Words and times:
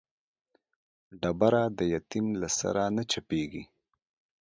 ډبره 1.21 1.63
د 1.77 1.79
يتيم 1.93 2.27
له 2.41 2.49
سره 2.59 2.83
نه 2.95 3.03
چپېږي. 3.11 3.63